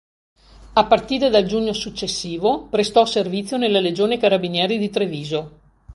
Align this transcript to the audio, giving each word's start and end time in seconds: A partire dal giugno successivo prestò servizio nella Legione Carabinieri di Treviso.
A 0.73 0.85
partire 0.87 1.29
dal 1.29 1.45
giugno 1.45 1.73
successivo 1.73 2.63
prestò 2.63 3.05
servizio 3.05 3.57
nella 3.57 3.79
Legione 3.79 4.17
Carabinieri 4.17 4.79
di 4.79 4.89
Treviso. 4.89 5.51